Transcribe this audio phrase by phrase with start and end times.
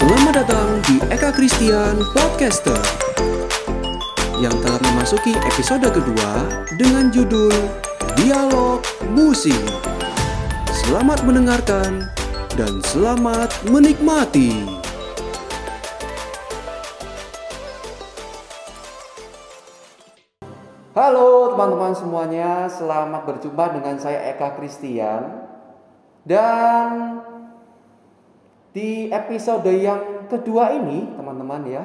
[0.00, 2.80] Selamat datang di Eka Christian Podcaster
[4.40, 6.48] yang telah memasuki episode kedua
[6.80, 7.52] dengan judul
[8.16, 8.80] Dialog
[9.12, 9.60] Musim.
[10.72, 12.08] Selamat mendengarkan
[12.56, 14.64] dan selamat menikmati.
[20.96, 25.44] Halo teman-teman semuanya, selamat berjumpa dengan saya Eka Christian.
[26.24, 27.20] Dan
[28.70, 31.84] di episode yang kedua ini, teman-teman ya,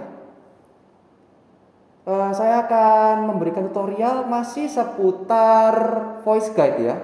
[2.06, 5.74] eh, saya akan memberikan tutorial masih seputar
[6.22, 6.96] voice guide ya.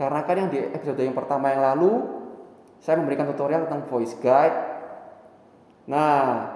[0.00, 1.92] Karena kan yang di episode yang pertama yang lalu,
[2.78, 4.56] saya memberikan tutorial tentang voice guide.
[5.90, 6.54] Nah,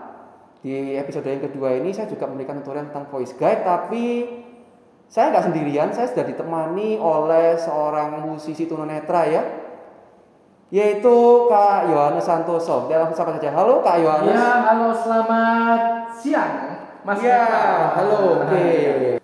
[0.62, 4.04] di episode yang kedua ini saya juga memberikan tutorial tentang voice guide, tapi
[5.12, 9.42] saya nggak sendirian, saya sudah ditemani oleh seorang musisi tunanetra ya,
[10.72, 11.14] yaitu
[11.52, 12.88] Kak Yohanes Santoso.
[12.88, 13.52] Dia langsung sapa saja.
[13.52, 14.32] Halo Kak Yohanes.
[14.32, 15.80] Ya, halo selamat
[16.16, 16.54] siang,
[17.04, 17.64] Mas Ya, Eka.
[18.00, 18.40] halo.
[18.40, 19.20] Oke.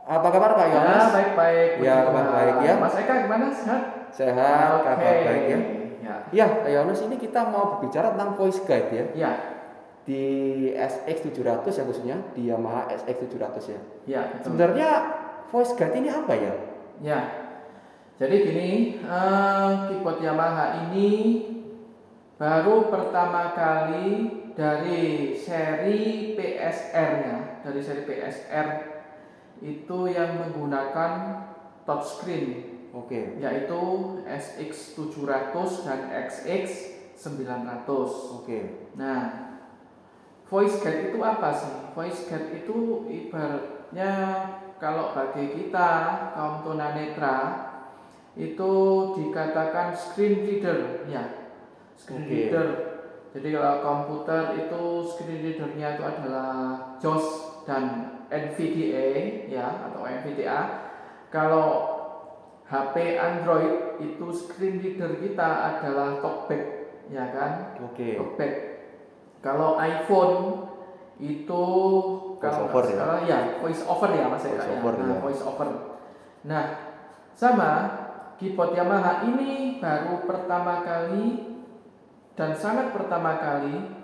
[0.00, 1.04] Apa kabar Kak Ya, Yohanes?
[1.12, 1.70] baik baik.
[1.84, 2.72] Ya, kabar baik ya.
[2.80, 3.82] Mas Eka gimana sehat?
[4.10, 4.84] Sehat, Oke.
[4.88, 5.58] kabar baik ya.
[6.00, 6.14] Ya.
[6.32, 9.04] Ya, Kak Yohanes ini kita mau berbicara tentang voice guide ya.
[9.14, 9.32] Ya,
[10.00, 10.24] Di
[10.74, 13.36] SX700 ya khususnya, di Yamaha SX700
[13.68, 13.80] ya.
[14.08, 14.20] ya.
[14.32, 14.42] betul.
[14.48, 14.88] Sebenarnya
[15.52, 16.52] voice guide ini apa ya?
[17.04, 17.20] Ya.
[18.20, 21.40] Jadi gini, eh, keyboard Yamaha ini
[22.36, 28.68] baru pertama kali dari seri PSR-nya, dari seri PSR
[29.64, 31.12] itu yang menggunakan
[31.88, 33.40] touchscreen Oke.
[33.40, 33.80] yaitu
[34.28, 37.88] SX700 dan XX900.
[38.36, 38.92] Oke.
[39.00, 39.56] Nah,
[40.44, 41.72] voice guide itu apa sih?
[41.96, 44.12] Voice guide itu ibaratnya
[44.76, 45.88] kalau bagi kita
[46.36, 47.69] kaum tunanetra
[48.40, 48.72] itu
[49.20, 51.52] dikatakan screen reader ya.
[52.00, 52.32] Screen Oke.
[52.32, 52.66] reader.
[53.30, 56.52] Jadi kalau komputer itu screen readernya itu adalah
[56.98, 57.26] JOS
[57.68, 57.84] dan
[58.32, 59.08] NVDA
[59.52, 60.60] ya atau NVDA.
[61.28, 61.68] Kalau
[62.64, 66.62] HP Android itu screen reader kita adalah talkback
[67.12, 67.76] ya kan?
[67.84, 68.16] Oke.
[68.16, 68.54] Talkback.
[69.44, 70.36] Kalau iPhone
[71.20, 71.64] itu
[72.40, 73.28] kalau over nggak ya?
[73.28, 74.74] ya voice over ya Mas Eka Voice ya.
[74.80, 75.16] over, Nah, ya.
[75.20, 75.68] voice over.
[76.48, 76.64] Nah,
[77.36, 77.70] sama
[78.40, 81.60] keyboard Yamaha ini baru pertama kali
[82.32, 84.00] dan sangat pertama kali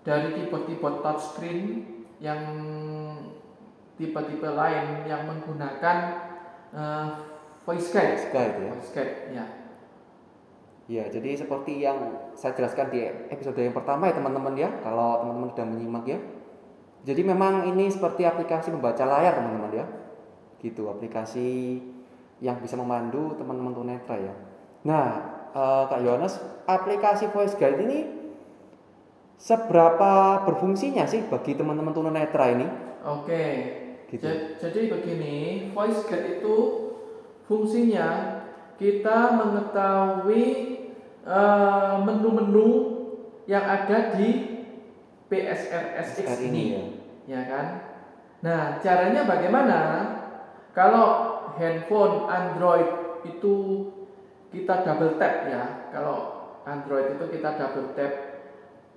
[0.00, 1.84] dari keyboard-keyboard touchscreen
[2.16, 2.40] yang
[4.00, 5.96] tipe-tipe lain yang menggunakan
[6.72, 7.08] eh,
[7.68, 8.16] voice guide.
[8.16, 8.72] Voice guide ya.
[8.72, 9.46] Voice guide, ya.
[10.84, 15.48] Ya, jadi seperti yang saya jelaskan di episode yang pertama ya teman-teman ya, kalau teman-teman
[15.52, 16.18] sudah menyimak ya.
[17.04, 19.86] Jadi memang ini seperti aplikasi membaca layar teman-teman ya.
[20.60, 21.80] Gitu, aplikasi
[22.42, 24.34] yang bisa memandu teman-teman tunanetra ya.
[24.82, 25.06] Nah,
[25.52, 27.98] eh, Kak Yohanes, aplikasi Voice Guide ini
[29.36, 32.66] seberapa berfungsinya sih bagi teman-teman tunanetra ini?
[33.04, 33.44] Oke.
[34.08, 34.24] Gitu.
[34.24, 35.36] Ja- Jadi begini,
[35.74, 36.56] voice guide itu
[37.44, 38.40] fungsinya
[38.78, 40.44] kita mengetahui
[41.24, 42.68] eh, menu-menu
[43.48, 44.30] yang ada di
[45.28, 46.84] PSR SX SR ini, ini ya.
[47.26, 47.66] ya kan?
[48.44, 49.80] Nah, caranya bagaimana?
[50.76, 52.88] Kalau handphone Android
[53.24, 53.54] itu
[54.52, 55.62] kita double tap ya.
[55.90, 56.16] Kalau
[56.64, 58.12] Android itu kita double tap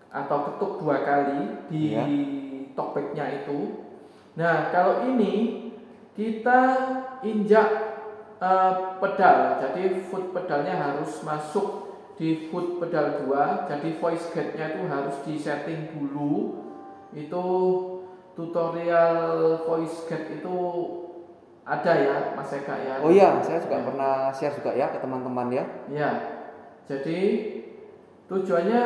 [0.07, 2.03] atau ketuk dua kali di Iya.
[2.77, 3.87] talkback-nya itu.
[4.37, 5.67] Nah, kalau ini
[6.13, 6.59] kita
[7.25, 7.69] injak
[8.37, 14.81] eh, pedal, jadi foot pedalnya harus masuk di foot pedal 2, jadi voice guide-nya itu
[14.89, 16.65] harus di setting dulu.
[17.13, 17.45] Itu
[18.37, 20.57] tutorial voice guide itu
[21.67, 22.93] ada ya, Mas Eka ya.
[23.03, 23.83] Oh iya, saya juga Ya.
[23.83, 25.63] pernah share juga ya ke teman-teman ya.
[25.91, 26.11] Ya,
[26.87, 27.19] jadi
[28.25, 28.81] tujuannya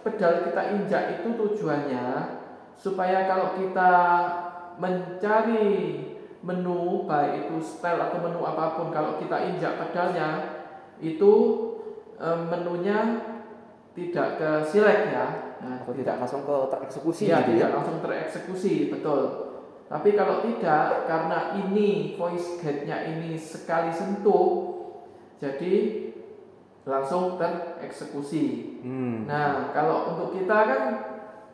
[0.00, 2.04] pedal kita injak itu tujuannya
[2.76, 3.92] supaya kalau kita
[4.76, 5.68] mencari
[6.40, 10.28] menu baik itu style atau menu apa pun kalau kita injak pedalnya
[10.96, 11.32] itu
[12.16, 12.98] eh, menunya
[13.92, 15.26] tidak ke select ya.
[15.60, 17.76] Nah, Atau tidak langsung ke tereksekusi Iya, gitu tidak ya.
[17.76, 19.49] langsung tereksekusi, betul.
[19.90, 24.70] Tapi kalau tidak, karena ini voice guide-nya ini sekali sentuh,
[25.42, 26.06] jadi
[26.86, 28.78] langsung tereksekusi.
[28.86, 29.26] Hmm.
[29.26, 30.82] Nah, kalau untuk kita kan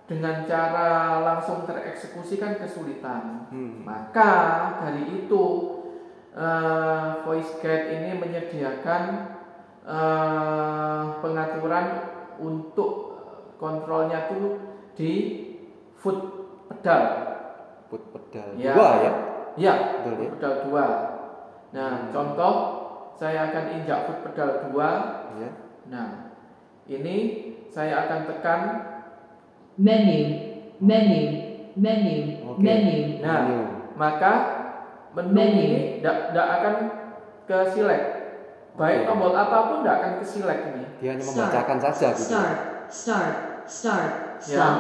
[0.07, 3.49] dengan cara langsung tereksekusi kan kesulitan.
[3.51, 3.83] Hmm.
[3.83, 4.33] Maka
[4.85, 5.45] dari itu
[6.37, 9.03] eh, voice guide ini menyediakan
[9.81, 11.87] eh, pengaturan
[12.39, 12.91] untuk
[13.57, 14.61] kontrolnya tuh
[14.93, 15.13] di
[15.97, 16.21] foot
[16.71, 17.36] pedal.
[17.87, 18.75] Put pedal Ya.
[18.75, 19.13] dua ya.
[19.57, 20.29] Ya, Betul ya.
[20.37, 20.87] pedal dua.
[21.71, 22.11] Nah, Hmm.
[22.11, 22.55] contoh
[23.15, 24.91] saya akan injak foot pedal dua.
[25.39, 25.51] Ya.
[25.87, 26.09] Nah,
[26.85, 27.17] ini
[27.69, 28.61] saya akan tekan
[29.77, 30.21] menu,
[30.79, 31.23] menu,
[31.75, 32.17] menu,
[32.47, 32.61] Oke.
[32.61, 33.59] menu, Nah, Menu.
[33.95, 34.33] maka
[35.13, 35.63] menu, Menu.
[35.63, 36.75] ini tidak akan
[37.45, 38.07] ke select.
[38.77, 39.09] Baik Oke.
[39.09, 40.85] tombol apa pun tidak akan ke select ini.
[41.01, 41.33] Dia hanya Start.
[41.33, 42.25] membacakan saja gitu.
[42.27, 42.57] start,
[42.89, 43.35] start,
[43.65, 44.13] start,
[44.43, 44.57] Ya.
[44.57, 44.79] stop,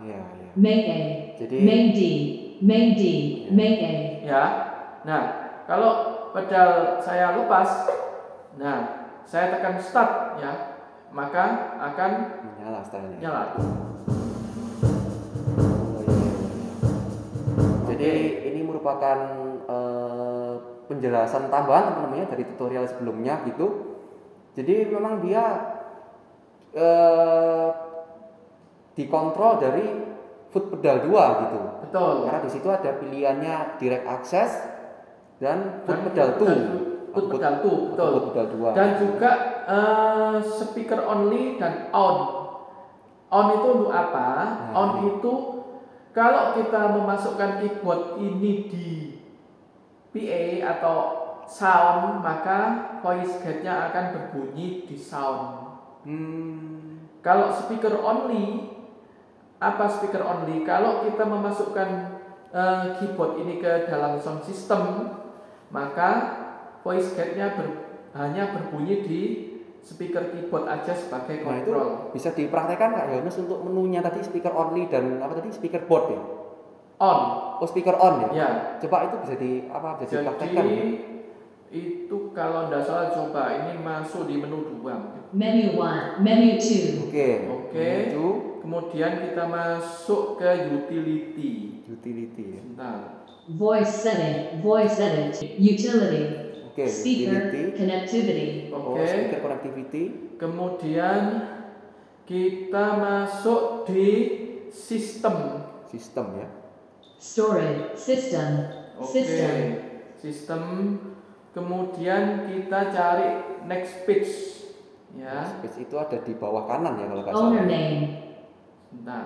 [0.00, 0.50] Iya, iya.
[0.54, 0.98] main A,
[1.38, 2.00] Jadi main D,
[2.58, 3.02] main D,
[3.54, 3.94] main A,
[4.26, 4.42] Ya.
[5.06, 5.22] Nah,
[5.70, 7.86] kalau pedal saya lepas,
[8.58, 10.82] nah saya tekan start ya,
[11.14, 13.22] maka akan menyala stylenya.
[13.22, 13.54] nyala.
[13.54, 13.62] Oh,
[16.02, 16.50] iya, iya, iya.
[17.86, 18.10] Jadi
[18.50, 19.18] ini merupakan
[19.70, 20.54] eh,
[20.90, 23.94] penjelasan tambahan teman-teman ya dari tutorial sebelumnya gitu.
[24.58, 25.44] Jadi memang dia
[26.74, 27.70] eh,
[28.98, 30.07] dikontrol dari
[30.58, 31.14] foot pedal 2
[31.46, 31.60] gitu.
[31.86, 32.14] Betul.
[32.26, 34.50] Karena di situ ada pilihannya direct access
[35.38, 37.14] dan foot pedal 2.
[37.14, 38.08] Foot pedal tuh, betul.
[38.10, 38.78] Foot pedal 2.
[38.78, 39.30] Dan juga
[39.70, 42.16] eh, speaker only dan on.
[43.30, 44.28] On itu untuk apa?
[44.72, 45.14] Nah, on ini.
[45.14, 45.34] itu
[46.10, 48.88] kalau kita memasukkan keyboard ini di
[50.10, 50.98] PA atau
[51.46, 55.70] sound, maka voice gate-nya akan berbunyi di sound.
[56.02, 57.04] Hmm.
[57.20, 58.77] Kalau speaker only,
[59.58, 60.62] apa speaker only?
[60.62, 61.88] Kalau kita memasukkan
[62.48, 65.12] eh, keyboard ini ke dalam sound system,
[65.68, 66.10] maka
[66.80, 69.20] voice gate-nya ber- hanya berbunyi di
[69.78, 72.10] speaker keyboard aja sebagai Nah itu kontrol.
[72.10, 76.20] bisa dipraktekkan Kak Yohanes untuk menunya tadi speaker only dan apa tadi speaker board ya?
[76.98, 77.20] On,
[77.58, 78.28] Oh speaker on ya?
[78.34, 78.48] ya.
[78.78, 80.86] Coba itu bisa di apa bisa dipraktekkan Jadi ya?
[81.68, 84.96] itu kalau tidak salah coba ini masuk di menu dua.
[85.28, 87.28] menu 1, menu 2, Oke.
[87.44, 87.88] Oke.
[88.08, 88.24] Itu
[88.68, 91.80] Kemudian kita masuk ke utility.
[91.88, 92.60] utility ya.
[92.60, 93.24] Sebentar.
[93.48, 97.80] voice setting, voice edit, utility, Oke, speaker, utility.
[97.80, 99.08] connectivity, Oh, Oke.
[99.08, 100.02] speaker connectivity.
[100.36, 101.20] Kemudian
[102.28, 104.04] kita masuk di
[104.68, 105.64] sistem.
[105.88, 106.48] Sistem ya.
[107.16, 108.68] storage, system,
[109.00, 109.08] Oke.
[109.16, 109.56] system,
[110.20, 110.62] Sistem.
[111.56, 113.28] Kemudian kita cari
[113.64, 114.28] next page.
[115.16, 115.56] Ya.
[115.56, 117.64] Space itu ada di bawah kanan ya kalau nggak owner salah.
[117.64, 118.27] name,
[118.88, 119.24] Sebentar.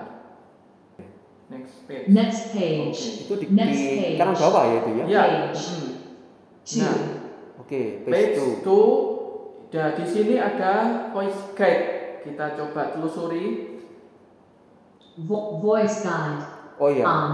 [1.47, 2.07] Next page.
[2.09, 2.99] next page,
[3.29, 4.17] Itu di, Next di page.
[4.17, 5.05] kanan bawah ya itu ya.
[5.05, 5.23] Ya.
[5.53, 5.61] Page.
[5.61, 5.91] hmm.
[6.65, 6.97] 2, Nah.
[7.61, 8.33] Oke, page Page
[8.65, 9.69] 2.
[9.69, 9.69] 2.
[9.69, 10.73] Dan di sini ada
[11.13, 11.85] voice guide.
[12.23, 13.69] Kita coba telusuri.
[15.19, 16.41] vo- voice guide,
[16.81, 17.05] Oh iya.
[17.05, 17.31] on,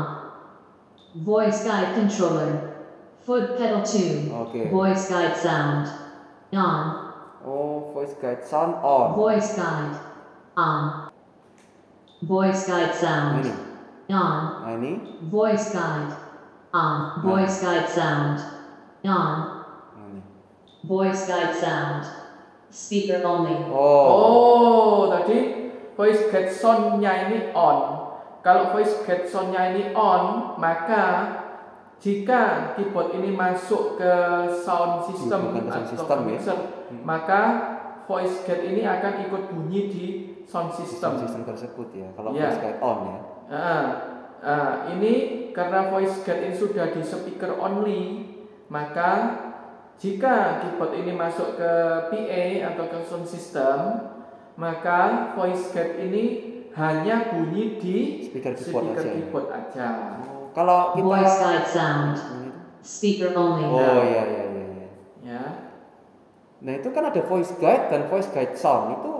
[1.22, 2.74] voice guide controller,
[3.22, 4.66] foot pedal 2, Oke.
[4.66, 5.86] voice guide sound,
[6.50, 7.06] on,
[7.46, 9.14] Oh, voice guide sound on.
[9.14, 9.94] voice guide,
[10.58, 11.06] on,
[12.22, 13.52] voice guide sound, ini.
[14.10, 14.34] on,
[14.64, 14.92] Nah, ini.
[15.28, 16.12] voice guide,
[16.72, 18.40] on, voice guide sound,
[19.04, 19.36] on,
[19.94, 20.20] Nah, ini.
[20.82, 22.02] voice guide sound,
[22.68, 24.06] speaker only, Oh.
[24.08, 28.06] Oh, tadi voice get sound-nya ini on.
[28.42, 31.04] Kalau voice get sound-nya ini on, maka
[31.98, 34.12] jika keyboard ini masuk ke
[34.62, 36.26] sound system Bukan ke sound atau system, ya.
[36.30, 37.02] mixer, Hmm.
[37.02, 37.40] maka
[38.06, 40.06] voice get ini akan ikut bunyi di
[40.48, 41.12] sound Sistem system.
[41.20, 42.08] sistem tersebut ya.
[42.10, 42.48] Kalau Iya.
[42.48, 43.18] voice guide on ya.
[43.48, 43.86] Ah,
[44.40, 45.12] ah, ini
[45.52, 48.02] karena voice get ini sudah di speaker only,
[48.66, 49.10] maka
[49.96, 51.70] jika keyboard ini masuk ke
[52.08, 53.78] PA atau ke sound system,
[54.54, 54.98] maka
[55.32, 56.24] voice get ini
[56.72, 59.04] hanya bunyi di Speaker keyboard speaker aja.
[59.04, 59.12] ya.
[59.12, 59.88] keyboard aja.
[60.22, 62.14] Oh, Kalau kita voice guide sound,
[62.80, 64.64] speaker only, Oh iya iya iya.
[64.70, 64.88] iya.
[65.20, 65.42] Ya.
[66.58, 69.12] Nah itu kan ada voice guide dan voice guide sound itu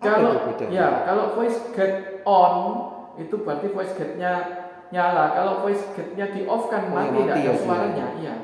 [0.00, 0.72] Kalau bedanya?
[0.72, 2.54] ya, kalau voice get on
[3.20, 4.32] itu berarti voice get-nya
[4.88, 5.36] nyala.
[5.36, 8.06] Kalau voice get-nya di off kan Oh, ya, mati, mati tidak ya, suaranya.
[8.16, 8.34] Iya.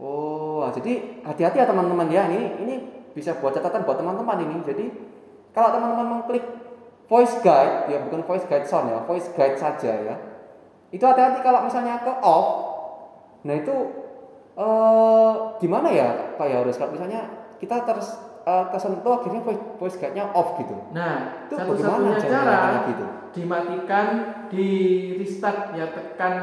[0.00, 2.24] Oh, jadi hati-hati ya teman-teman ya.
[2.32, 2.74] Ini ini
[3.12, 4.56] bisa buat catatan buat teman-teman ini.
[4.64, 4.84] Jadi
[5.52, 6.44] kalau teman-teman mengklik
[7.04, 10.16] voice guide ya bukan voice guide sound ya, voice guide saja ya.
[10.88, 12.48] Itu hati-hati kalau misalnya ke off.
[13.44, 13.76] Nah itu
[14.54, 17.28] eh gimana ya Pak Yarus kalau misalnya
[17.60, 20.76] kita terus eh, tersentuh akhirnya voice, voice guide-nya off gitu.
[20.92, 22.58] Nah, Itu satu-satunya bagaimana cara
[22.88, 23.04] gitu?
[23.34, 24.06] dimatikan
[24.46, 24.68] di
[25.18, 26.34] restart ya tekan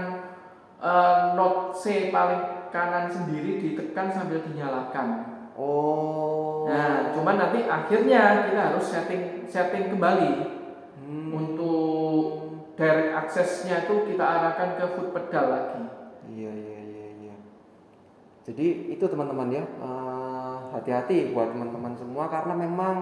[0.81, 2.41] eh, note C paling
[2.73, 5.07] kanan sendiri ditekan sambil dinyalakan.
[5.53, 6.65] Oh.
[6.65, 10.57] Nah, cuman nanti akhirnya kita harus setting setting kembali
[11.01, 11.27] Hmm.
[11.33, 12.23] untuk
[12.79, 15.83] direct access-nya itu kita arahkan ke foot pedal lagi.
[16.23, 17.35] Iya iya iya iya.
[18.47, 20.10] Jadi itu teman-teman ya eh,
[20.71, 22.95] hati-hati buat teman-teman semua karena memang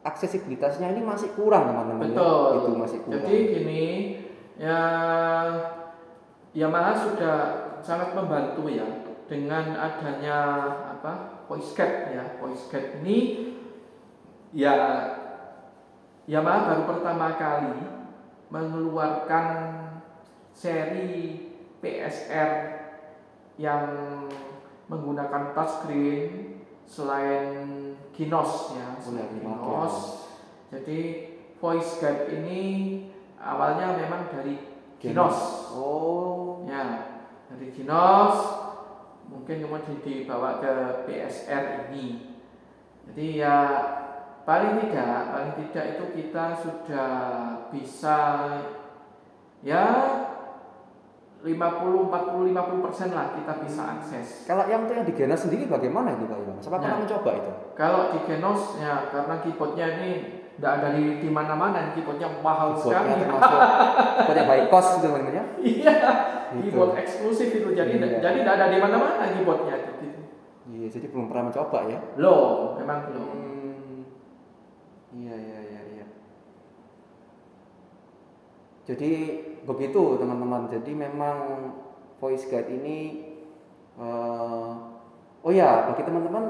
[0.00, 2.16] aksesibilitasnya ini masih kurang teman-teman ya.
[2.16, 2.48] Betul.
[2.56, 3.16] Itu masih kurang.
[3.20, 3.84] Jadi gini
[4.56, 4.80] ya
[6.56, 7.38] Yamaha sudah
[7.80, 8.84] sangat membantu ya
[9.30, 10.38] dengan adanya
[10.98, 13.18] apa voice gate ya voice gate ini
[14.50, 14.74] ya
[16.26, 17.80] Yamaha baru pertama kali
[18.50, 19.46] mengeluarkan
[20.50, 21.46] seri
[21.80, 22.50] PSR
[23.56, 23.86] yang
[24.90, 26.59] menggunakan touchscreen
[26.90, 29.96] selain Kinos ya, selain Benar, Kinos.
[30.74, 30.98] Jadi
[31.62, 32.62] voice guide ini
[33.38, 34.58] awalnya memang dari
[34.98, 35.70] Kinos.
[35.70, 36.66] Oh.
[36.66, 37.14] Ya,
[37.46, 38.36] dari Kinos
[39.30, 42.34] mungkin kemudian dibawa ke PSR ini.
[43.06, 43.58] Jadi ya
[44.42, 47.10] paling tidak, paling tidak itu kita sudah
[47.70, 48.18] bisa
[49.62, 49.86] ya
[51.40, 51.56] 50,
[52.12, 54.44] 40, 50 persen lah kita bisa akses.
[54.44, 56.56] Kalau yang untuk yang di Genos sendiri bagaimana itu Pak Iwan?
[56.58, 57.02] Siapa pernah Nah.
[57.02, 57.50] mencoba itu?
[57.72, 60.10] Kalau di Genos ya karena keyboardnya ini
[60.54, 63.24] tidak ada di di mana-mana, keyboardnya mahal Keyboardnya sekali.
[63.24, 63.60] termasuk
[64.20, 65.44] keyboard yang high cost gitu teman-teman ya.
[65.56, 65.94] Iya,
[66.50, 66.62] Gitu.
[66.66, 68.20] keyboard eksklusif itu jadi Iya.
[68.20, 70.20] jadi tidak ada di mana-mana keyboardnya gitu.
[70.70, 71.98] Iya, jadi belum pernah mencoba ya.
[72.16, 73.28] Loh, memang belum.
[73.32, 74.02] Hmm.
[75.10, 76.06] Iya, iya, iya, iya.
[78.84, 79.10] Jadi
[79.62, 80.66] begitu teman-teman.
[80.66, 81.36] Jadi memang
[82.16, 82.98] voice guide ini
[83.96, 84.70] eh,
[85.40, 86.44] oh ya bagi teman-teman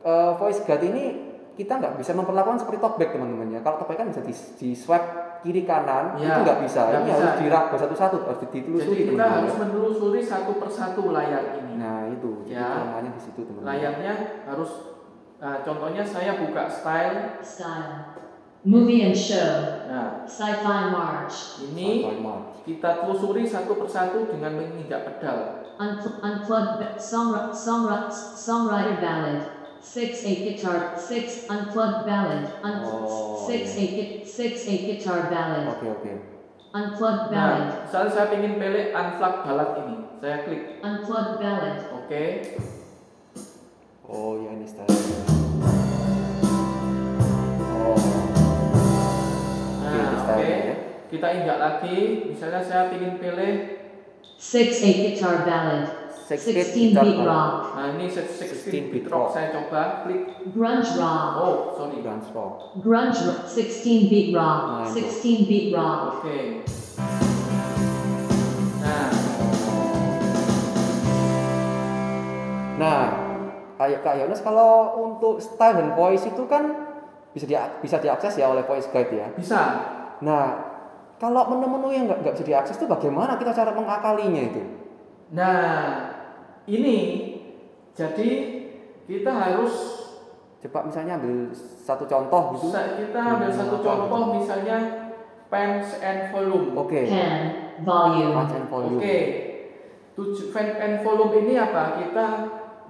[0.00, 1.04] eh, voice guide ini
[1.50, 3.60] kita nggak bisa memperlakukan seperti talkback teman-teman ya.
[3.60, 5.08] Kalau talkback kan bisa di, di swipe
[5.40, 6.80] kiri kanan Ya, itu nggak bisa.
[6.84, 7.16] nggak ini bisa.
[7.16, 9.36] harus diraba satu-satu harus Jadi ditelusuri kita teman-teman.
[9.36, 9.58] harus ya.
[9.58, 11.72] menelusuri satu persatu layar ini.
[11.76, 12.68] Nah itu jadi Ya.
[12.70, 13.68] kelemahannya di situ teman-teman.
[13.68, 14.12] Layarnya
[14.46, 14.70] harus
[15.36, 17.18] nah, contohnya saya buka style.
[17.40, 17.96] Style.
[18.60, 19.80] Movie and show.
[19.88, 21.64] Nah, Sci-fi March.
[21.64, 22.60] ini March.
[22.68, 25.64] kita telusuri satu persatu dengan menginjak pedal.
[25.80, 29.40] Unpl- unplugged song, song, songwriter ballad.
[29.80, 30.92] Six eight guitar.
[31.00, 32.52] Six unplugged ballad.
[32.60, 33.80] Un- Oh, six iya.
[33.80, 35.64] eight gui- six eight guitar ballad.
[35.72, 36.12] Oke oke.
[36.70, 37.64] Unplugged ballad.
[37.64, 41.76] Nah, misalnya saya ingin pilih unplug ballad ini, saya klik Unplugged ballad.
[41.96, 42.24] oke.
[44.04, 45.49] Oh ya ini style.
[50.36, 50.46] Oke.
[50.46, 50.76] ya.
[51.10, 51.96] Kita injak lagi,
[52.26, 53.52] misalnya saya ingin pilih
[54.40, 55.84] Six eight guitar ballad.
[56.08, 57.28] Six Sixteen guitar beat ballad.
[57.28, 57.52] rock.
[57.76, 59.28] Nah ini 16 16 bit bit rock rock.
[59.34, 60.22] saya coba klik.
[60.48, 61.28] Grunge rock.
[61.36, 62.00] Oh sorry.
[62.00, 62.52] Dance rock.
[62.78, 63.40] Grunge rock.
[63.44, 64.60] Sixteen beat Nah, rock.
[64.88, 64.96] itu.
[64.96, 65.98] Sixteen beat rock.
[66.16, 66.38] Oke.
[68.80, 69.08] Nah
[72.80, 73.02] Nah,
[73.76, 74.72] kayak Kak Yones kalau
[75.04, 76.64] untuk style dan voice itu kan
[77.30, 77.52] bisa di
[77.84, 79.26] bisa diakses ya oleh voice guide ya.
[79.36, 79.60] bisa.
[80.20, 80.44] Nah,
[81.20, 84.62] kalau menu-menu yang nggak nggak bisa diakses itu bagaimana kita cara mengakalinya itu?
[85.36, 85.68] Nah
[86.64, 86.98] ini
[87.92, 88.30] jadi
[89.04, 90.00] kita harus
[90.60, 92.68] Coba misalnya ambil satu contoh gitu.
[92.68, 95.08] kita ambil satu contoh misalnya
[95.48, 96.76] pens and volume.
[96.76, 97.08] Oke.
[97.08, 97.40] Pen.
[97.80, 98.36] Volume.
[98.36, 99.00] And volume.
[99.00, 99.16] Oke.
[100.52, 101.96] Fan and volume ini apa?
[101.96, 102.26] Kita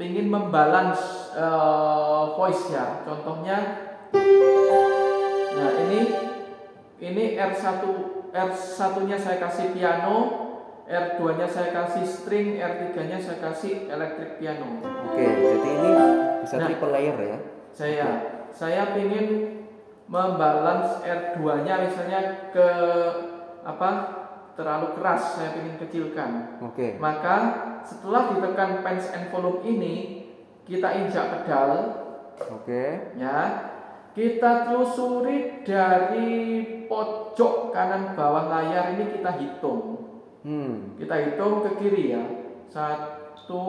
[0.02, 3.06] ingin membalance eh, voice ya.
[3.06, 3.86] Contohnya
[5.50, 6.00] Nah, ini
[7.00, 7.82] ini R1
[8.30, 10.16] R1-nya saya kasih piano,
[10.86, 14.84] R2-nya saya kasih string, R3-nya saya kasih electric piano.
[14.84, 15.90] Oke, jadi ini
[16.44, 16.66] bisa Nah.
[16.68, 17.38] triple layer ya.
[17.70, 18.08] Saya
[18.50, 19.58] saya ingin
[20.10, 22.68] membalance R2-nya misalnya ke
[23.64, 24.20] apa?
[24.60, 26.60] terlalu keras, saya ingin kecilkan.
[26.60, 27.00] Oke.
[27.00, 27.36] Maka
[27.80, 29.94] setelah ditekan pens and volume ini,
[30.68, 31.96] kita injak pedal,
[32.52, 33.16] Oke.
[33.16, 33.72] ya.
[34.12, 36.28] Kita telusuri dari
[36.90, 40.10] pojok kanan bawah layar ini kita hitung.
[40.42, 40.98] Hmm.
[40.98, 42.22] Kita hitung ke kiri ya.
[42.66, 43.62] Satu,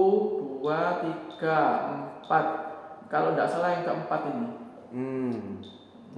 [0.57, 1.59] dua, tiga,
[1.93, 2.45] empat.
[3.05, 4.47] Kalau tidak salah yang keempat ini.
[4.89, 5.31] Hmm.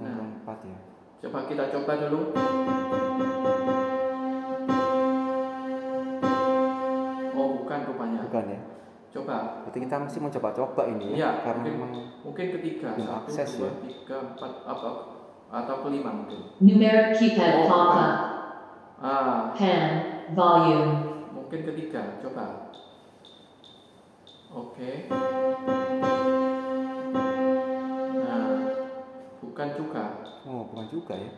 [0.00, 0.16] Nah.
[0.16, 0.78] keempat ya.
[1.20, 2.20] Coba kita coba dulu.
[7.34, 8.20] Oh bukan rupanya.
[8.24, 8.60] Bukan ya.
[9.14, 9.36] Coba.
[9.62, 11.14] Berarti kita mesti mencoba-coba ini ya.
[11.14, 11.92] Iya, Karena mungkin, memang
[12.26, 12.88] mungkin ketiga.
[12.96, 13.72] Satu, akses dua, ya.
[13.86, 14.90] tiga, empat, apa
[15.54, 16.50] atau kelima mungkin.
[16.58, 18.02] Numeric keypad Oh, pop bukan.
[18.02, 18.16] up.
[18.98, 19.90] Ah, Pen.
[20.34, 20.90] Volume.
[21.30, 22.18] mungkin ketiga.
[22.18, 22.72] Coba.
[24.50, 25.06] Oke.
[28.16, 28.46] Nah,
[29.40, 30.04] bukan juga.
[30.44, 31.30] oh bukan juga ya.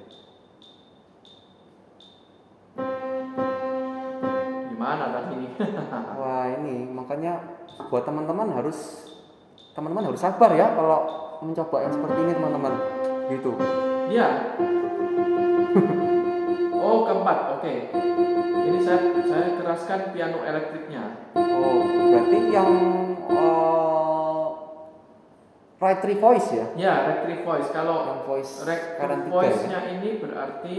[4.67, 5.49] Gimana tadi ini?
[6.19, 7.33] Wah ini makanya
[7.87, 9.09] buat teman-teman harus
[9.73, 11.01] teman-teman harus sabar ya kalau
[11.41, 12.73] mencoba yang seperti ini teman-teman
[13.31, 13.53] gitu.
[14.07, 14.29] Iya.
[16.77, 17.75] Oh keempat, oke.
[18.63, 21.19] Ini saya saya keraskan piano elektriknya.
[21.35, 22.71] Oh berarti yang
[23.27, 24.47] uh,
[25.83, 26.67] right three voice ya?
[26.79, 27.67] Ya, rectri voice.
[27.75, 28.53] Kalau Yang voice
[29.03, 29.35] kanan tiga ya?
[29.35, 30.79] voice-nya ini berarti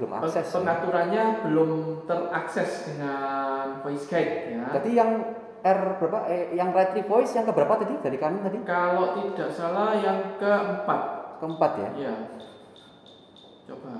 [0.00, 0.48] belum akses.
[0.48, 0.56] ya.
[0.56, 1.70] pengaturannya belum
[2.08, 4.64] terakses dengan voice guide ya.
[4.72, 5.10] Tadi yang
[5.60, 6.18] R berapa?
[6.32, 8.58] Eh, yang right voice yang keberapa tadi dari kami tadi?
[8.64, 11.00] Kalau tidak salah yang keempat.
[11.36, 11.90] Keempat ya.
[12.00, 12.14] Iya.
[13.68, 13.92] Coba.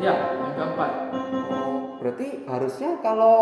[0.00, 0.90] Iya, yang keempat.
[1.52, 3.36] Oh, berarti harusnya kalau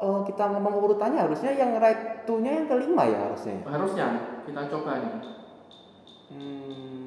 [0.00, 3.60] eh, kita ngomong urutannya harusnya yang right to-nya yang kelima ya harusnya.
[3.60, 3.64] ya?
[3.68, 4.06] Harusnya
[4.48, 5.12] kita coba nih.
[6.32, 7.01] Hmm.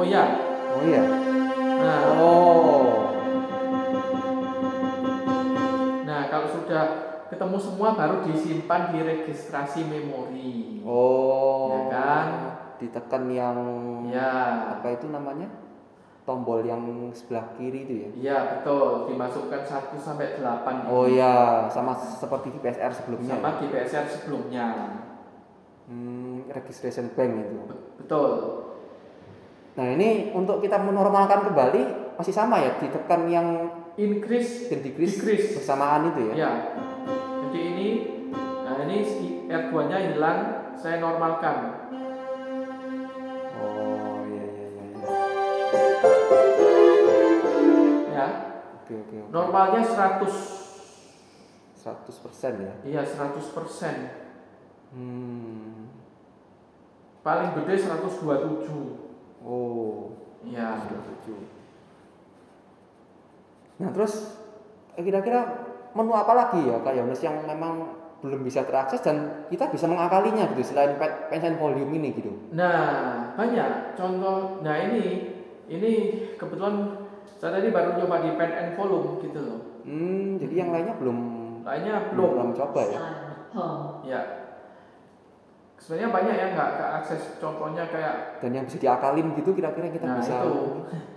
[0.00, 0.24] Oh iya.
[0.72, 1.02] Oh iya.
[1.84, 2.84] Nah, Oh.
[6.08, 6.84] nah kalau sudah
[7.28, 10.80] ketemu semua baru disimpan di registrasi memori.
[10.88, 11.68] Oh.
[11.68, 12.26] Ya kan?
[12.80, 13.58] Ditekan yang
[14.08, 14.72] Ya.
[14.80, 15.52] apa itu namanya?
[16.24, 16.80] Tombol yang
[17.12, 18.08] sebelah kiri itu ya.
[18.16, 19.12] Iya, betul.
[19.12, 20.88] Dimasukkan 1 sampai 8.
[20.88, 23.36] Oh iya, sama seperti di PSR sebelumnya.
[23.36, 23.56] Sama ya?
[23.60, 24.66] di PSR sebelumnya.
[25.92, 27.56] Hmm, registration bank itu.
[28.00, 28.30] Betul.
[29.80, 33.48] Nah, ini untuk kita menormalkan kembali masih sama ya, ditekan yang
[33.96, 35.56] Increase dan decrease, Decrease.
[35.56, 36.34] bersamaan itu ya.
[36.36, 36.52] Ya.
[37.48, 37.88] Jadi ini
[38.60, 41.88] nah ini si R2-nya hilang, saya normalkan.
[43.56, 44.84] Oh, iya iya iya.
[44.84, 45.00] iya.
[48.12, 48.52] Ya.
[48.84, 49.32] Oke oke oke.
[49.32, 50.28] Normalnya 100.
[51.80, 52.72] 100% ya.
[52.84, 54.92] Iya, 100%.
[54.92, 55.88] Hmm.
[57.24, 59.09] Paling gede 127.
[59.40, 60.76] Oh, Iya.
[60.78, 61.34] sudah setuju.
[63.78, 64.36] Nah, terus
[64.94, 65.40] kira-kira
[65.90, 67.88] menu apa lagi ya Kak Yones yang memang
[68.20, 72.52] belum bisa terakses dan kita bisa mengakalinya gitu selain pe- pension volume ini gitu.
[72.52, 74.60] Nah, banyak contoh.
[74.60, 75.32] Nah, ini
[75.66, 75.92] ini
[76.36, 77.00] kebetulan
[77.40, 79.60] saya tadi baru coba di pen and volume gitu loh.
[79.82, 81.18] Hmm, jadi yang lainnya belum
[81.64, 82.30] Lainnya belum belum.
[82.36, 83.00] pernah coba ya.
[84.04, 84.20] Ya.
[85.80, 87.22] Sebenarnya banyak yang nggak ke akses.
[87.40, 90.52] Contohnya kayak Dan yang bisa diakalin gitu kira-kira kita nah bisa itu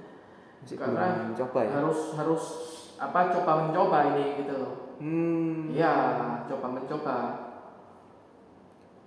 [0.63, 1.71] masih Karena belum coba ya.
[1.75, 2.43] harus harus
[2.95, 4.73] apa coba mencoba ini gitu loh.
[5.03, 5.67] Hmm.
[5.67, 5.93] Iya,
[6.47, 7.15] coba mencoba.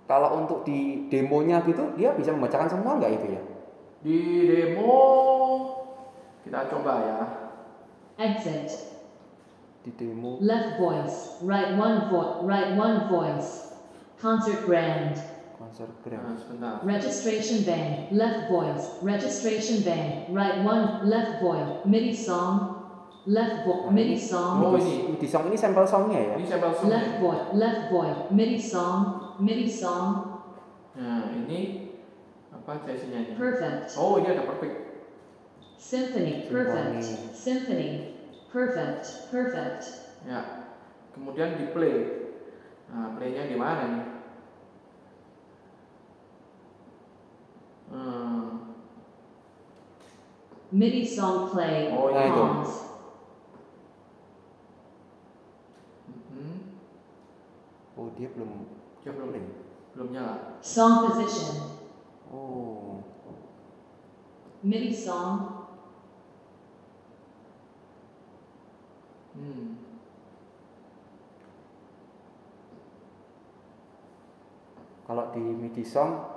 [0.05, 3.41] Kalau untuk di demonya gitu dia bisa membacakan semua nggak itu ya?
[3.99, 5.01] Di demo
[6.45, 7.19] kita coba ya.
[8.15, 8.69] Exit.
[9.81, 10.37] Di demo.
[10.39, 11.41] Left voice.
[11.41, 13.73] Right one vo- Right one voice.
[14.15, 15.17] Concert grand.
[15.57, 16.21] Konser gram.
[16.23, 16.73] Nah, sebentar.
[16.85, 18.13] Registration band.
[18.13, 19.01] Left voice.
[19.01, 20.29] Registration band.
[20.31, 21.09] Right one.
[21.09, 21.81] Left voice.
[21.83, 22.77] MIDI song.
[23.27, 24.63] Left vo- MIDI song.
[24.63, 25.19] Oh, ini.
[25.19, 26.33] Di song ini sampel songnya ya?
[26.39, 26.87] Ini sampel song.
[26.87, 27.45] Left voice.
[27.57, 28.19] Left voice.
[28.31, 28.99] MIDI song.
[29.43, 30.07] MIDI song.
[30.95, 31.91] Nah, ini
[32.53, 33.33] apa jasinya ini?
[33.35, 33.99] Perfect.
[33.99, 34.75] Oh, ini ada perfect.
[35.77, 36.47] Symphony.
[36.47, 37.03] Perfect.
[37.03, 37.33] Symphony.
[37.35, 37.89] Symphony.
[38.47, 39.03] Perfect.
[39.29, 39.81] Perfect.
[40.23, 40.71] Ya.
[41.11, 41.97] Kemudian di play.
[42.87, 44.05] Nah, playnya di mana nih?
[47.91, 48.75] Hmm.
[50.71, 51.87] MIDI song play.
[51.95, 52.27] Oh, tuh.
[52.35, 52.77] Pause.
[56.27, 56.57] Hmm.
[57.95, 58.67] Oh dia belum.
[58.99, 59.43] Dia belum play.
[59.95, 60.59] belum nyala.
[60.59, 61.79] Song position.
[62.27, 62.99] Oh.
[64.61, 65.65] MIDI song.
[69.33, 69.79] Hmm.
[75.07, 76.36] Kalau di MIDI song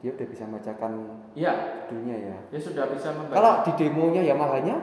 [0.00, 0.92] dia udah bisa membacakan
[1.32, 1.52] Iya,
[1.88, 2.36] judulnya ya.
[2.52, 3.34] dia sudah bisa membaca.
[3.34, 4.76] Kalau di demonya Yamaha-nya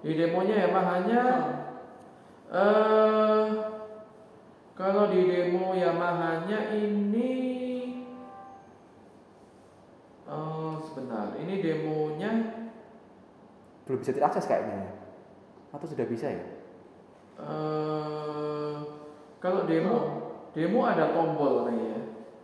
[0.00, 1.22] Di demonya Yamaha-nya
[2.54, 3.48] eh
[4.74, 7.32] kalau di demo Yamaha-nya ini
[10.24, 12.30] eh sebentar, ini demonya
[13.84, 14.92] belum bisa diakses kayaknya ya.
[15.70, 16.44] Atau sudah bisa ya?
[17.34, 18.76] eh
[19.38, 19.96] kalau demo
[20.54, 21.93] demo ada tombol nih ya.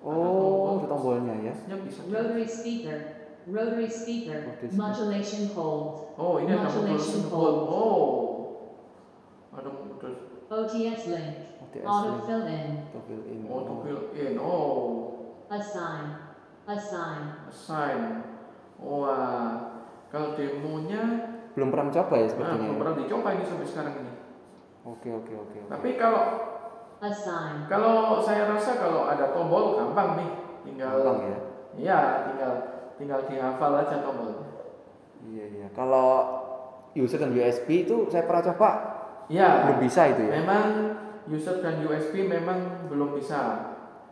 [0.00, 1.52] Oh, ada tombolnya ya.
[1.52, 2.00] Harusnya bisa.
[2.08, 2.98] Rotary speaker.
[3.44, 4.38] Rotary speaker.
[4.56, 4.76] Speaker.
[4.76, 6.16] Modulation hold.
[6.16, 7.56] Oh, ini ada Modulation hold.
[7.68, 8.08] Oh.
[9.52, 10.12] Ada modul
[10.48, 11.34] OTS link.
[11.60, 12.22] OTS Auto link.
[12.24, 12.68] fill in.
[12.88, 13.40] Auto fill in.
[13.44, 14.34] auto fill in.
[14.40, 14.72] Oh.
[15.52, 16.04] Assign.
[16.64, 17.22] Assign.
[17.50, 18.00] Assign.
[18.80, 21.02] Wah, kalau demonya
[21.52, 22.62] Belum pernah mencoba ya nah, sepertinya.
[22.62, 22.80] belum ya?
[22.80, 24.12] pernah dicoba ini sampai sekarang ini.
[24.86, 25.56] Oke oke oke.
[25.66, 25.68] oke.
[25.68, 26.24] Tapi kalau
[27.00, 27.64] Assign.
[27.64, 30.30] kalau saya rasa kalau ada tombol gampang nih,
[30.68, 31.38] tinggal Gampang ya.
[31.80, 32.52] Iya, tinggal
[33.00, 34.44] tinggal dihafal aja tombolnya.
[35.24, 35.66] Iya iya.
[35.72, 36.08] Kalau
[36.92, 38.70] user dan USB itu saya pernah coba
[39.32, 39.64] Iya.
[39.64, 40.32] belum bisa itu ya.
[40.44, 40.64] Memang
[41.30, 43.40] user dan USB memang belum bisa,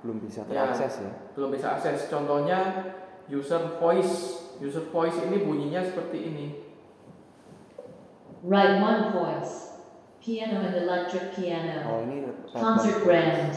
[0.01, 0.65] Belum bisa Ya.
[0.65, 1.13] terakses ya.
[1.37, 2.09] belum bisa akses.
[2.09, 2.89] Contohnya
[3.29, 6.47] user voice, user voice ini bunyinya seperti ini.
[8.41, 9.68] Right one voice.
[10.29, 11.89] Piano and electric piano.
[11.89, 13.49] Oh ini Concert brand.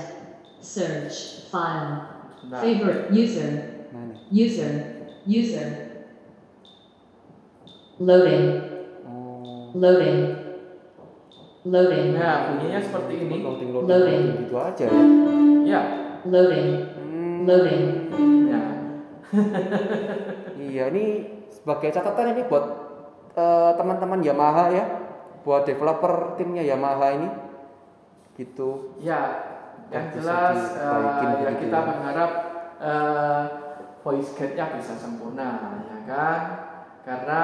[0.63, 1.43] Search.
[1.51, 2.07] File.
[2.47, 3.51] Nah, Favorite user.
[3.91, 4.15] Nah.
[4.31, 5.03] User.
[5.27, 5.67] User.
[7.99, 8.45] Loading.
[9.03, 9.75] Oh.
[9.75, 10.19] Loading.
[11.67, 12.15] Loading.
[12.15, 13.43] nah bunyinya seperti ini.
[13.43, 14.23] Loading, loading, Loading.
[14.23, 15.03] loading gitu aja ya.
[15.67, 15.81] Ya,
[16.23, 16.69] Loading.
[16.95, 17.37] Hmm.
[17.43, 17.83] Loading.
[18.47, 18.61] ya.
[20.71, 21.05] Iya, ini
[21.51, 22.63] sebagai catatan ini buat
[23.35, 24.85] eh, teman-teman Yamaha ya,
[25.41, 27.29] buat developer timnya Yamaha ini,
[28.37, 28.95] gitu.
[29.01, 29.51] Ya,
[29.91, 31.85] yang jelas eh, ya kita ya.
[31.87, 32.31] berharap
[32.79, 33.43] eh,
[34.01, 36.41] voice gate-nya bisa sempurna, ya kan?
[37.01, 37.43] Karena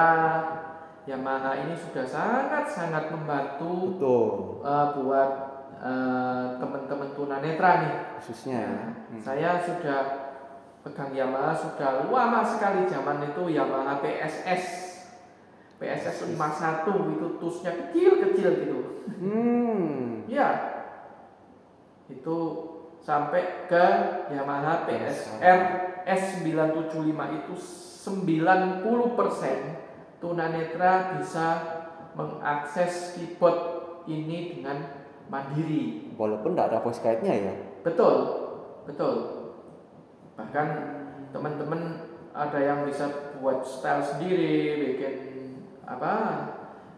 [1.08, 4.26] Yamaha ini sudah sangat-sangat membantu Betul,
[4.60, 5.30] eh, buat
[5.80, 7.94] eh, teman-teman tunanetra nih.
[8.20, 8.82] khususnya ya.
[9.08, 9.20] Hmm.
[9.22, 10.00] Saya sudah
[10.84, 14.64] pegang Yamaha sudah lama sekali zaman itu Yamaha PSS.
[15.78, 18.78] PSS 51 itu tusnya kecil-kecil gitu.
[19.22, 20.26] Hmm.
[20.26, 20.74] Ya.
[22.10, 22.36] Itu
[22.98, 23.84] sampai ke
[24.34, 25.58] Yamaha PSR
[26.02, 27.54] S975 itu
[28.08, 31.46] 90% tunanetra bisa
[32.18, 33.58] mengakses keyboard
[34.10, 36.10] ini dengan mandiri.
[36.18, 37.54] Walaupun tidak ada voice guide-nya ya.
[37.86, 38.16] Betul,
[38.88, 39.14] betul.
[40.34, 40.66] Bahkan
[41.30, 45.14] teman-teman ada yang bisa buat style sendiri, bikin
[45.88, 46.14] apa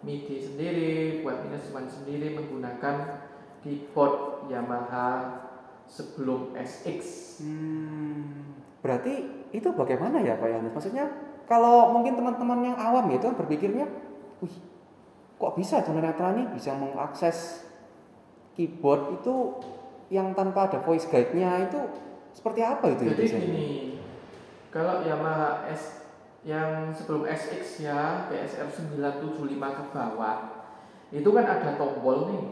[0.03, 0.91] MIDI sendiri,
[1.23, 3.23] buat instrumen sendiri menggunakan
[3.63, 5.39] keyboard Yamaha
[5.87, 7.01] sebelum SX.
[7.45, 8.57] Hmm.
[8.81, 10.73] Berarti itu bagaimana ya Pak Yanus?
[10.73, 11.07] Maksudnya
[11.45, 13.87] kalau mungkin teman-teman yang awam itu berpikirnya,
[14.41, 14.57] wih,
[15.37, 17.69] kok bisa tunanetra nih bisa mengakses
[18.57, 19.61] keyboard itu
[20.09, 21.81] yang tanpa ada voice guide-nya itu
[22.35, 23.47] seperti apa itu ya Jadi biasanya?
[23.47, 23.69] gini,
[24.73, 26.00] kalau Yamaha S
[26.41, 30.39] yang sebelum SX ya PSR 975 ke bawah.
[31.13, 32.45] Itu kan ada tombol nih.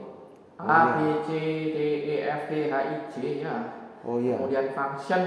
[0.59, 0.85] Oh, A iya.
[0.95, 1.29] B C
[1.71, 3.57] D E F G H I J ya.
[4.03, 5.23] Oh iya, kemudian function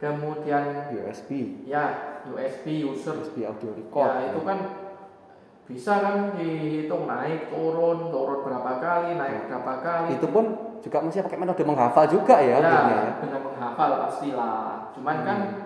[0.00, 3.16] kemudian USB, ya USB user.
[3.20, 4.10] USB audio record.
[4.10, 4.58] ya itu kan
[5.64, 10.08] bisa kan dihitung naik turun turun berapa kali naik berapa kali.
[10.20, 10.44] Itu pun
[10.84, 13.10] juga mesti pakai metode menghafal juga ya, ya, ya.
[13.24, 14.92] dengan menghafal pastilah.
[14.92, 15.62] Cuman kan Hmm.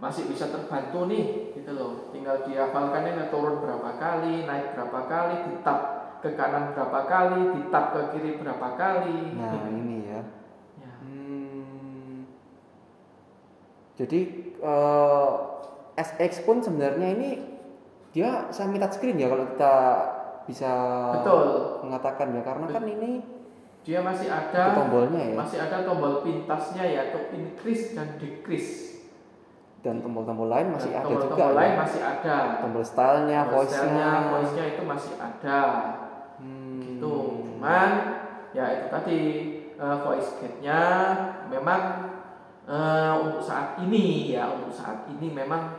[0.00, 5.36] masih bisa terbantu nih gitu loh tinggal dihafalkan ini turun berapa kali naik berapa kali
[5.48, 5.80] ditap
[6.20, 10.20] ke kanan berapa kali ditap ke kiri berapa kali Nah ini ya.
[10.76, 10.92] Ya.
[11.00, 12.28] Hmm.
[13.96, 14.20] Jadi
[14.60, 15.30] eh,
[15.96, 17.30] SX pun sebenarnya ini
[18.12, 19.74] dia semi touchscreen ya kalau kita
[20.44, 20.72] bisa
[21.16, 21.44] betul
[21.80, 23.24] mengatakan ya karena kan ini
[23.80, 28.93] dia masih ada tombolnya ya masih ada tombol pintasnya yaitu increase dan decrease
[29.84, 31.78] dan tombol-tombol lain masih Dan ada tombol-tombol juga lain ya.
[31.78, 34.08] masih ada Tombol stylenya, Tombol voice-nya.
[34.26, 35.60] voice-nya itu masih ada
[36.34, 36.82] Hmm.
[36.82, 37.14] gitu
[37.54, 37.90] cuman
[38.50, 39.18] ya itu tadi
[39.72, 40.80] eh, voice gate-nya
[41.46, 41.80] memang
[42.64, 45.78] eh, untuk saat ini ya untuk saat ini memang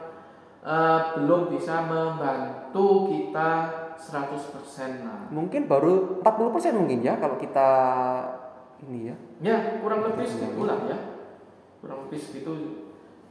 [0.62, 3.50] eh, belum bisa membantu kita
[3.96, 4.32] 100%
[5.02, 6.32] lah Mungkin baru 40%
[6.74, 7.70] mungkin ya kalau kita
[8.82, 9.16] ini ya.
[9.42, 10.98] ya kurang lebih segitulah ya
[11.80, 12.52] kurang lebih segitu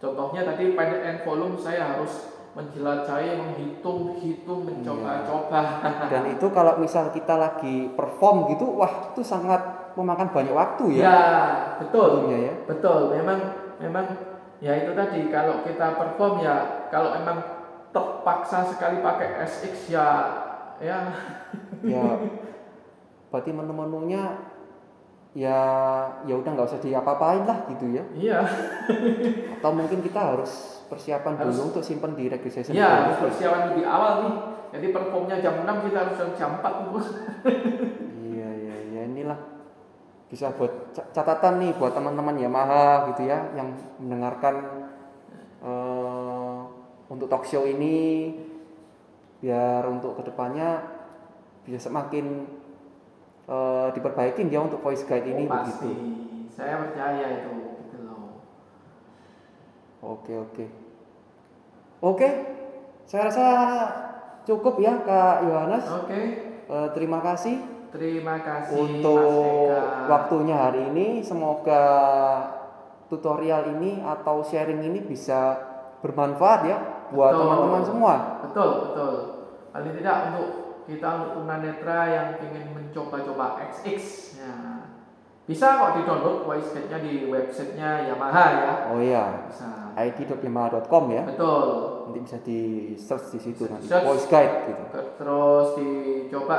[0.05, 5.61] contohnya tadi pendek and volume saya harus menjelajahi menghitung-hitung mencoba-coba.
[6.13, 11.03] Dan itu kalau misal kita lagi perform gitu, wah itu sangat memakan banyak waktu ya.
[11.03, 11.21] ya
[11.83, 12.09] betul.
[12.23, 12.55] Tentunya ya.
[12.69, 13.39] Betul, memang
[13.83, 14.07] memang
[14.63, 17.43] ya itu tadi kalau kita perform ya kalau emang
[17.91, 20.09] terpaksa sekali pakai SX ya
[20.79, 21.11] ya.
[21.83, 22.05] Ya.
[23.35, 24.54] Berarti menu-menunya
[25.35, 25.59] ya
[26.23, 28.03] ya udah nggak usah diapa-apain lah gitu ya.
[28.15, 28.39] Iya.
[29.59, 30.51] Atau mungkin kita harus
[30.87, 34.35] persiapan Harus- dulu untuk simpen di registration iya harus persiapan lebih awal nih.
[34.75, 37.07] Jadi performnya jam 6 kita harus jam 4 bos.
[38.25, 39.39] iya iya iya inilah.
[40.31, 44.87] Bisa buat ca- catatan nih buat teman-teman Yamaha gitu ya yang mendengarkan
[45.63, 46.59] eh,
[47.07, 48.39] untuk talk show ini.
[49.39, 50.79] Biar untuk ke depannya
[51.63, 52.49] bisa semakin
[53.45, 55.85] eh, diperbaikin dia untuk voice guide ini Oh, pasti.
[55.85, 56.13] begitu.
[56.49, 57.53] Saya percaya itu
[57.83, 58.39] gitu loh.
[60.01, 60.65] Oke oke.
[62.01, 62.29] Oke,
[63.05, 63.47] saya rasa
[64.45, 65.85] cukup ya Kak Yohanes.
[65.95, 66.21] Oke,
[66.65, 67.61] Eh, terima kasih
[67.93, 69.69] terima kasih untuk
[70.09, 71.21] waktunya hari ini.
[71.21, 71.85] Semoga
[73.07, 75.61] tutorial ini atau sharing ini bisa
[76.01, 76.79] bermanfaat ya
[77.13, 78.15] buat teman-teman semua.
[78.49, 79.13] Betul, betul.
[79.71, 80.49] Paling tidak untuk
[80.85, 84.01] kita untuk tunanetra yang ingin mencoba-coba XX
[84.39, 84.55] ya.
[85.45, 88.73] Bisa kok di-download voice guide-nya di websitenya Yamaha ya.
[88.89, 89.93] Oh iya, Bisa.
[89.93, 91.23] id.yamaha.com ya.
[91.29, 91.69] Betul.
[92.09, 92.61] Nanti bisa di
[92.97, 94.09] search di situ nanti Search.
[94.09, 94.83] voice guide gitu.
[95.21, 96.59] Terus dicoba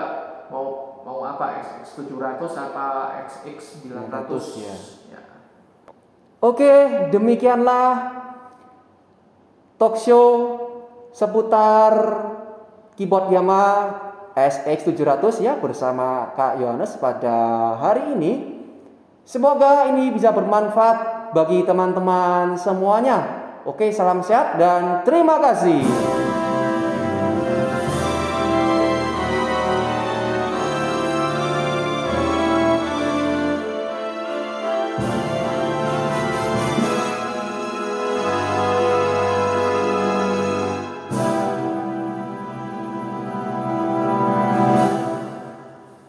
[0.54, 0.66] mau
[1.02, 2.86] mau apa XX 700 apa
[3.26, 3.58] XX
[3.90, 4.76] 900 ya.
[5.18, 5.22] ya.
[6.46, 6.74] Oke,
[7.10, 7.90] demikianlah
[9.82, 10.30] talk show
[11.10, 11.94] seputar
[12.94, 14.05] keyboard Yamaha
[14.36, 17.36] SX700 ya bersama Kak Yohanes pada
[17.80, 18.60] hari ini.
[19.26, 23.48] Semoga ini bisa bermanfaat bagi teman-teman semuanya.
[23.66, 25.82] Oke, salam sehat dan terima kasih.